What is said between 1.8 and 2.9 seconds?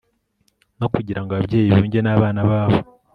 n'abana babo